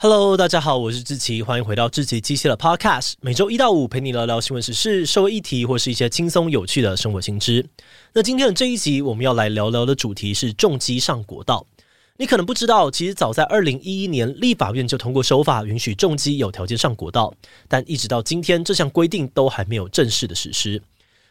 [0.00, 7.66] Hello，大家好，我是志奇，欢迎回到志奇机械的 Podcast，每周一到五陪你聊聊新闻时事、社会议题或是一些轻松有趣的生活新知。
[8.12, 11.66] 那今天的这一集，我们要来聊聊的主题是重机上国道。
[12.16, 17.34] 你可能不知道，其实早在二零一一年，立法院就通过修法，允许重机有条件上国道，
[17.66, 20.80] 但一直到今天，这项规定都还没有正式的实施。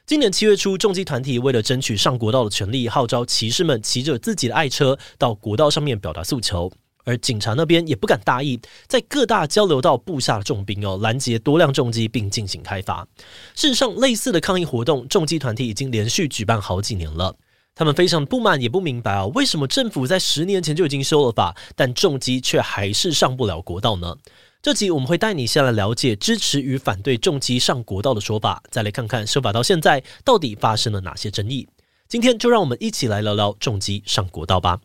[0.06, 6.70] 今年七月初，重机团体为了争取上国道的权利，号召骑士们骑着自己的爱车到国道上面表达诉求。
[7.08, 13.08] 而警察那边也不敢大意，在各大交流道布下了重兵哦，拦截多辆重机并进行开发。
[13.56, 17.34] 事实上，类似的抗议活动，重机团体已经连续举办好几年了。
[17.74, 24.18] 他们非常不满，也不明白啊，为什么政府在十年前就已经修了法，但重机却还是上不了国道呢？
[24.62, 31.66] 这集我们会带你先来了解支持与反对重机上国道的说法，再来看看修法到现在到底发生了哪些争议。
[32.10, 34.80] 今天就让我们一起来聊聊重机上国道吧。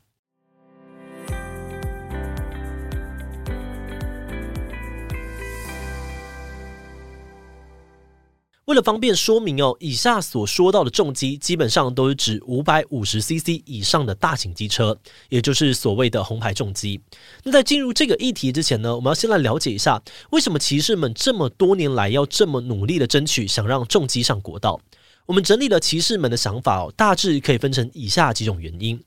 [8.73, 16.99] 为了方便说明哦，以下所说到的重机基本上都是指五百五十 CC 以上的大型机车，也就是所谓的红牌重机。
[17.45, 24.81] 那在进入这个议题之前呢，我们要先来了解一下，为什么骑士们这么多年来要这么努力的争取，想让重机上国道？
[25.27, 28.99] 我们整理了骑士们的想法哦，大致可以分成以下几种原因。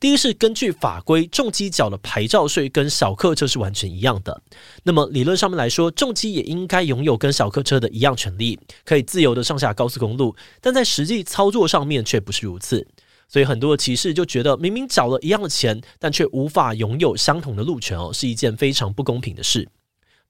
[0.00, 4.42] 第一是根据法规，重机缴的牌照税跟小客车是完全一样的。
[4.82, 10.34] 那么理论上面来说，重机也应该拥有跟小客车的一样权利，可以自由的上下高速公路。
[10.60, 12.86] 但在实际操作上面却不是如此，
[13.28, 19.68] 所以很多的骑士就觉得，明明缴了一样的钱，但却无法拥有相同的路权哦，是一件非常不公平的事。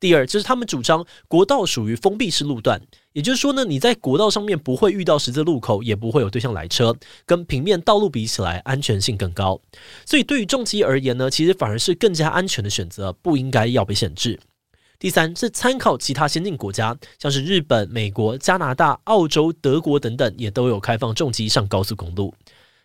[0.01, 2.81] 第二，就是他们主张国道属于封闭式路段，
[3.13, 9.61] 也就是说呢，你在国道上面不会遇到十字路口，也不会有对向来车，跟平面道路比起来，安全性更高。
[10.05, 14.39] 所以对于重机而言呢，其实反而是更加安全的选择，不应该要被限制。
[14.99, 22.35] 第三，是参考其他先进国家，像是日本、美国、加拿大、澳洲、德国等等，也都有开放重机上高速公路，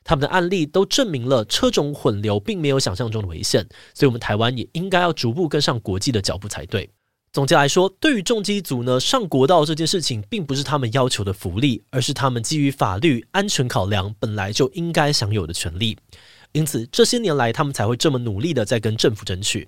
[0.04, 6.90] 他们的案例都证明了车种混流并没有想象中的危险，所以我们台湾也应该要逐步跟上国际的脚步才对。
[7.32, 15.96] 总结来说，对于重机组呢，上国道这件事情并不是他们要求的福利，而是他们基于法律安全考量本来就应该享有的权利。
[16.54, 19.68] 因此，这些年来他们才会这么努力的在跟政府争取。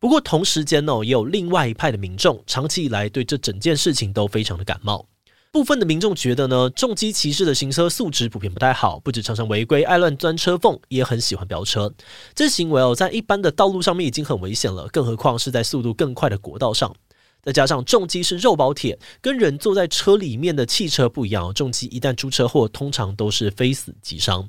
[0.00, 5.06] 不过，同时间呢，也有另外一派的民众，长期以来对这整件事情都非常的感冒。
[5.54, 11.94] 部分的民众觉得呢，重机骑士的行车素质普遍不太好，不止常常违规、爱乱钻车缝，也很喜欢飙车。
[12.34, 16.92] 这行为哦，在一般的道路上面已经很危险了，更何况是在速度更快的国道上。
[17.40, 24.48] 再加上重机是肉包铁，跟人坐在车里面的汽车不一样，重机一旦出车祸，通常都是非死即伤。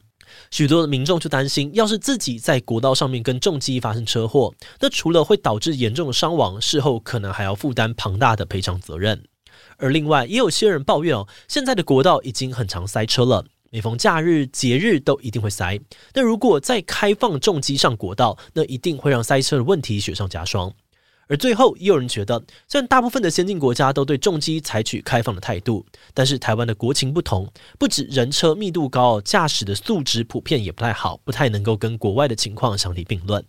[0.49, 9.23] 许多的民众就担心，要是自己在国道上面跟重机发生车祸，那除了会导致严重的伤亡，事后可能还要负担庞大的赔偿责任。
[9.78, 15.80] 而另外，也有些人抱怨哦，现在的国道已经很常塞车了，每逢假日、节日都一定会塞。
[16.13, 20.74] 那如果再开放重机上国道，那一定会让塞车的问题雪上加霜。
[21.28, 25.84] 而最后，也有人觉得，虽然大部分的先进国家都对重机采取开放的态度，
[26.14, 33.44] 但是台湾的国情不同，不止人车密度高，驾驶的素质普遍也不太好，不太能够跟国外的情况相提并论。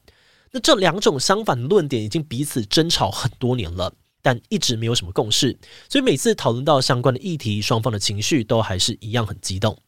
[0.53, 3.93] 那这两种相反的论点已经彼此争吵很多年了。
[4.27, 5.57] 但一直没有什么共识，
[5.89, 9.79] 所以每次讨论到相关的议题，双方的情绪都还是一样很激动。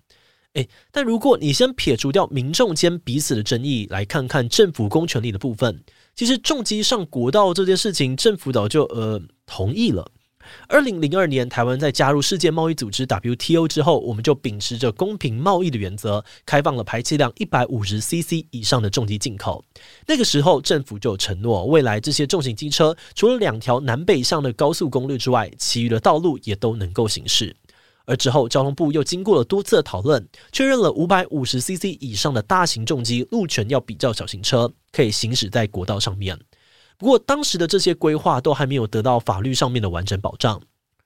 [0.52, 5.82] 诶，但如果你先撇除掉民众间彼此的争议，来看看政府公权力的部分，
[6.14, 10.08] 其实重机上国道这件事情，政府早就呃同意了。
[10.68, 19.64] 二零零二年，台湾在加入世界贸易组织 WTO 之后，我们就秉持着公平贸易的原则，开放了排气量一百五十 CC 以上的重机进口。
[20.06, 27.54] 那个时候，政府就承诺，未来这些重型机车除了两条南北向的高速公路之外，其余的道路也都能够行驶。
[28.04, 36.38] 而之后，交通部又经过了多次的讨论，确认了五百五十 CC 以上的大型重机路权要比较小型车，可以行驶在国道上面。
[36.98, 40.60] 不过，当时的这些规划都还没有得到法律上面的完整保障。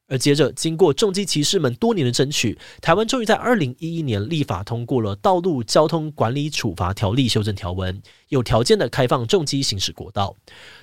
[0.09, 10.35] 而接着，经过重机骑士们多年的争取，台湾终于在二零一一年立法通过了《道路交通管理处罚条例》修正条文，有条件的开放重机行驶国道。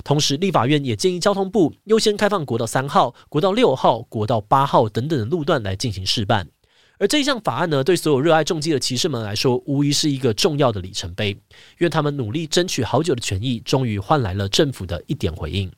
[0.03, 6.47] 同时，立法院也建议交通部优先开放国道三号、国道六号、国道八号等等的路段来进行试办。
[6.99, 11.39] 而这一项法案呢，对所有热爱重机的骑士们来说，无疑是一个重要的里程碑，因
[11.79, 15.71] 为他们努力争取好久的权益，终于换来了政府的一点回应。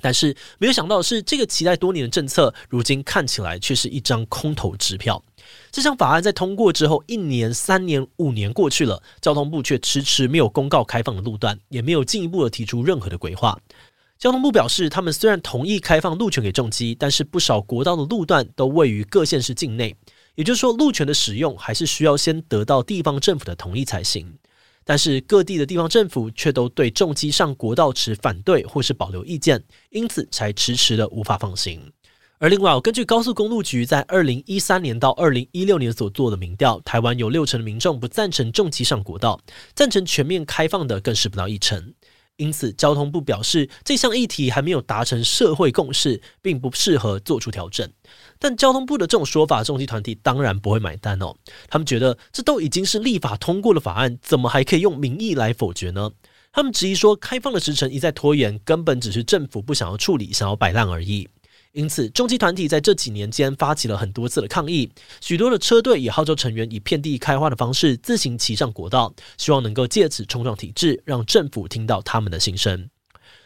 [0.00, 5.22] 但是没有想到的是，这个期待多年的政策，如今看起来却是一张空头支票。
[5.70, 13.58] 这项法案在通过之后，一年、三年、五年过去了，交通部却迟迟没有公告开放的路段，也没有进一步的提出任何的规划。
[14.18, 19.96] 交通部表示，他们虽然同意开放路权给重机，但是不少国道的路段都位于各县市境内，
[20.38, 24.38] 也就是说，路权的使用还是需要先得到地方政府的同意才行。
[24.84, 31.92] 但是各地的地方政府却都对重机上国道持反对或是保留意见，因此才迟迟的无法放行。
[32.38, 39.40] 而另外，根据高速公路局在二零一三年到二零一六年所做的民调，台湾有六成的民众不赞成重机上国道，
[39.74, 41.92] 赞成全面开放的更是不到一成。
[42.38, 47.88] 因此，交通部表示，这项议题还没有达成社会共识，并不适合做出调整。
[48.38, 51.34] 但交通部的这种说法，重机团体当然不会买单哦。
[51.68, 56.12] 他们觉得，这都已经是立法通过的法案，怎么还可以用民意来否决呢？
[56.52, 61.28] 他们质疑说，开放的时程一再拖延，根本只是政府不想要处理，想要摆烂而已。
[61.72, 72.88] 因此，重机团体在这几年间发起了很多次的抗议，许多的车队也号召成员以遍地开花的方式自行骑上国道，希望能够借此冲撞体制，让政府听到他们的心声。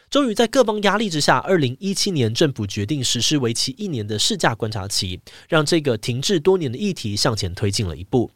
[0.09, 8.31] 终于在各方压力之下，二零一七年政府决定实施为期一年的试驾观察期，让这个停滞多年的议题向前推进了一步。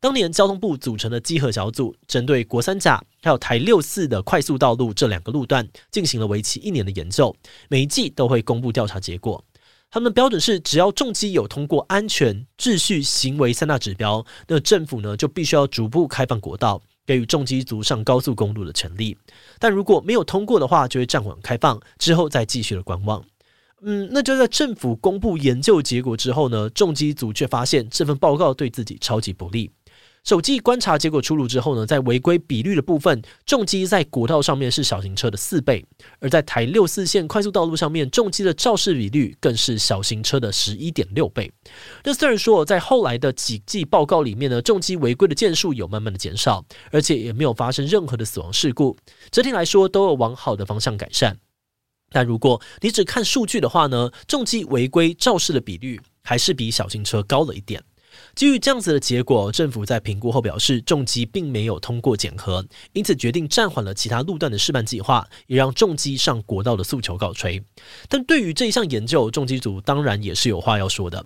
[0.00, 7.36] 当年交通部组成的稽核小组，针对国三甲还有台六四的快速道路这两个路段，进行了为期一年的研究，
[7.68, 9.44] 每一季都会公布调查结果。
[9.90, 19.18] 他们的标准是，只要重机有通过安全、秩序、行为三大指标，那政府呢就必须要逐步开放国道，给予重机族上高速公路的权利。
[19.58, 23.22] 但如果没有通过的话，就会暂缓开放，之后再继续的观望。
[23.82, 29.70] 嗯，那就在政府公布研究结果之后呢，重机族却发现这份报告对自己超级不利。
[30.22, 35.82] 首季观察结果出炉之后呢，在违规比率的部分，重机在国道上面是小型车的四倍；
[36.18, 41.50] 而在台六四线快速道路上面，重机的肇事比率更是小型车的十一点六倍。
[42.04, 48.96] 那虽然说在后来的几季报告里面呢，重机违规的件数有慢慢的减少，而且也没有发生任何的死亡事故，
[49.30, 51.38] 整体来说都有往好的方向改善。
[52.12, 57.82] 但如果你只看数据的话呢，重机违规肇事的比率还是比小型车高了一点。
[58.40, 62.64] 基于这样子的结果，政府在评估后表示，重机并没有通过检核，
[62.94, 67.62] 因此决定暂缓了其他路段的试办计划，也让重机上国道的诉求告吹。
[68.08, 71.22] 但对于这一项研究，重机组当然也是有话要说的。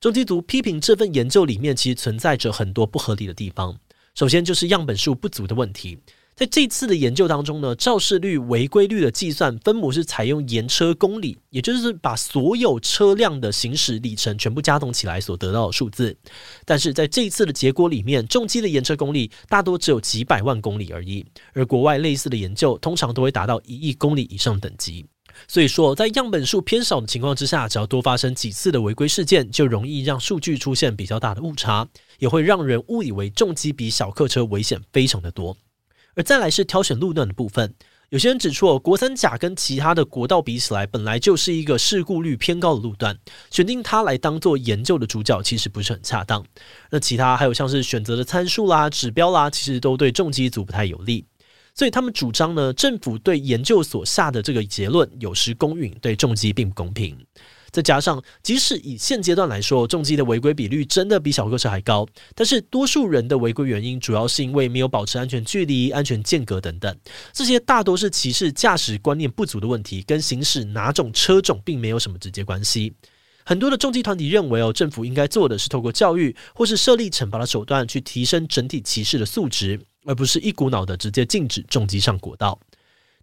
[0.00, 3.78] 重机组批评这份研究里面其实存在着很多不合理的地方，
[4.16, 5.96] 首先就是样本数不足的问题。
[6.38, 16.16] 在这次的研究当中呢，肇事率、违规率的计算分母是采用延车公里，也就是把所有车辆的行驶里程全部加总起来所得到的数字。
[16.64, 25.04] 但是在这一次的结果里面，重机的验车公里大多只有几百万公里而已，而国外类似的研究通常都会达到一亿公里以上等级。
[25.48, 31.88] 所以说，在样本数偏少的情况之下，只要多发生几次的违规事件，就容易让数据出现比较大的误差，
[32.20, 35.56] 也会让人误以为重机比小客车危险非常的多。
[36.14, 37.74] 而再来是挑选路段的部分，
[38.08, 43.18] 有些人指出，国三甲跟其他的国道比起来，本来就是一个事故率偏高的路段，
[43.50, 46.44] 选定它来当做研究的主角，其实不是很恰当。
[46.90, 51.24] 那其他还有像是选择的参数啦、指标啦，其实都对重机组不太有利，
[51.74, 57.16] 所以他们主张呢，政府对研究所下的这个结论有失公允，对重机并不公平。
[57.70, 66.96] 再加上，即使以现阶段来说，重机的违规比率真的比小客车还高，但是多数人的违规原因主要是因为没有保持安全距离、安全间隔等等，
[67.32, 72.92] 这些大多是骑士驾驶观念不足的问题，跟行驶哪种车种并没有什么直接关系。
[73.44, 82.60] 很多的重机团体认为，哦，政府应该做的是透过教育或是设立惩罚的手段，去提升整体骑士的素质，而不是一股脑的直接禁止重机上国道。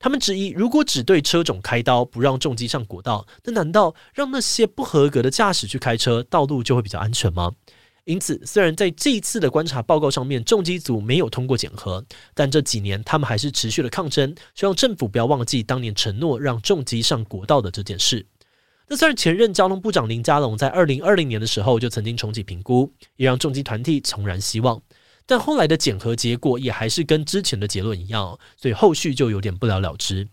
[0.05, 7.51] 他们质疑，如果只对车种开刀，不让重机上国道，那难道让那些不合格的驾驶去开车，道路就会比较安全吗？
[8.03, 18.27] 因此，虽然在这一次的观察报告上面，重机组没有通过检核，但这几年他们还是持续的抗争，希望政府不要忘记当年承诺让重机上国道的这件事。
[18.87, 24.79] 那虽然前任交通部长林佳龙在二零二零年的时候就曾经重启评估，也让重机团体重燃希望。
[25.27, 30.27] 但后来的检核结果也还是跟之前的结论一样，所以后续就有点不了了之。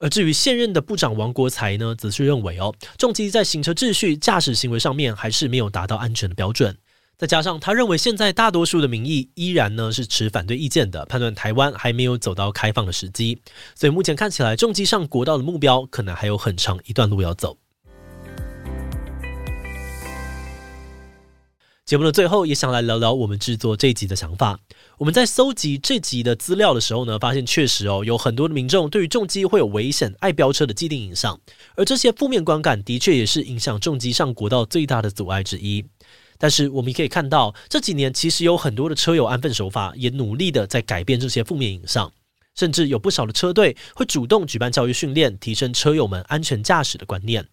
[0.00, 6.76] 而至于现任的部长王国材呢，则是认为哦，重机在行车秩序、驾驶行为上面还是没有达到安全的标准。
[7.16, 13.42] 再加上他认为现在大多数的民意依然呢是持反对意见的，判断台湾还没有走到开放的时机，
[13.74, 17.58] 所以目前看起来重机上国道的目标可能还有很长一段路要走。
[21.88, 24.60] 节目的最后，也想来聊聊我们制作这集的想法。
[24.98, 31.40] 我们在搜集这集的资料的时候呢，发现确实哦，有很多的民众对于重机会有危险、爱飙车的既定印象，
[31.76, 35.82] 而这些负面观感的确也是影响重机上国道最大的阻碍之一。
[36.36, 42.12] 但是我们可以看到，这几年其实有很多的车友安分守法，也努力的在改变这些负面印象。
[42.58, 47.46] 甚至有不少的车队会主动举办教育训练，提升车友们安全驾驶的观念。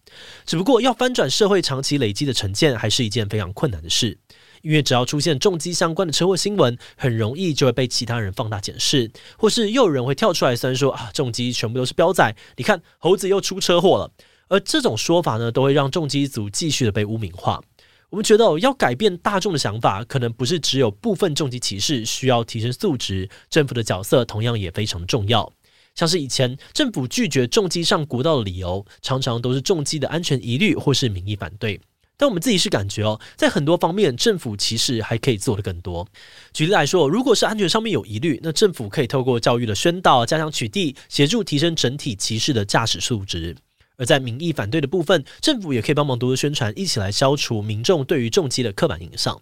[0.44, 4.18] 只不过，要翻转社会长期累积的成见，还是一件非常困难的事。
[4.62, 9.08] 因为只要出现重机相关的车祸新闻，很容易就会被其他人放大检视，
[9.38, 14.10] 或是又有人会跳出来虽然说啊，重机全部都是标仔，你看猴子又出车祸了。
[14.48, 17.62] 而这种说法呢，都会让重机族继续的被污名化。
[18.10, 25.52] 我们觉得要改变大众的想法，可能不是只有部分重机骑士需要提升素质，政府的角色同样也非常重要。
[25.94, 31.80] 像是以前政府拒绝重机上国道的理由，常常都是重机的安全疑虑或是民意反对。
[32.18, 36.06] 但我们自己是感觉哦，在很多方面，政府其实还可以做得更多。
[36.52, 43.56] 举例来说，如果是安全上面有疑虑，那政府可以透过教育的宣导，加强取缔，协助提升整体骑士的驾驶素质。
[43.96, 49.40] 而在民意反对的部分，政府也可以帮忙多多宣传，一起来消除民众对于重机的刻板印象。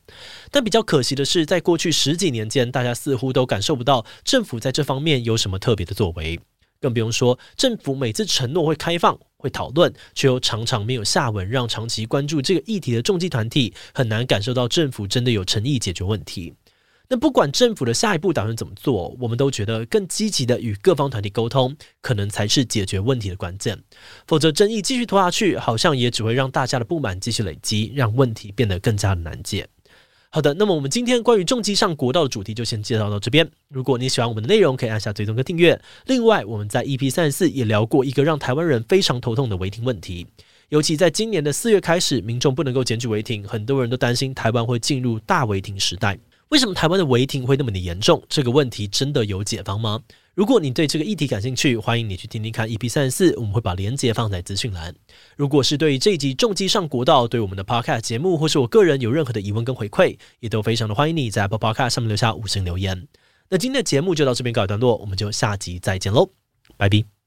[0.50, 6.38] 但比较可惜的是，在过去十几年间，大家似乎都感受不到政府在这方面有什么特别的作为，
[6.80, 16.54] 更不用说政府每次承诺会开放、会讨论，却又常常没有下文，让长期关注这个议题的重机团体很难感受到政府真的有诚意解决问题。
[17.08, 23.78] 那不管政府的下一步打算怎么做，我们都觉得更积极的与各方团体沟通，可能才是解决问题的关键。
[24.26, 29.68] 否则争议继续拖下去，好像也只会让大家的不满继续累积，让问题变得更加的难解。
[30.30, 33.48] 好的，那么我们今天关于重机上国道的主题就先介绍到这边。
[33.68, 35.80] 如果你喜欢我们的内容，可以按下追踪跟订阅。
[36.06, 40.26] 另外，我们在 EP 三十四也聊过一个让台湾人非常头痛的违停问题，
[40.70, 46.18] 尤其在今年的四月开始，民众不能够检举违停，很多人都担心台湾会进入大违停时代。
[46.54, 48.22] 为什么台湾的违停会那么的严重？
[48.28, 50.00] 这个问题真的有解方吗？
[50.34, 54.94] 如果你对这个议题感兴趣，欢迎你去听听看 EP 三十四，我们会把连接放在资讯栏。
[55.36, 63.08] 如果是对于这一集重击上国道，对我们的 Podcast 节目或是我个人有任何的疑问跟回馈，也都非常的欢迎你在 Apple Podcast 上面留下五星留言。
[63.48, 66.30] 那今天的节目就到这边告一段落，我们就下集再见喽，
[66.76, 67.23] 拜拜。